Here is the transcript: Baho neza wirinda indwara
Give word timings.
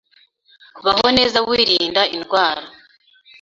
Baho 0.85 1.07
neza 1.17 1.37
wirinda 1.47 2.01
indwara 2.15 2.63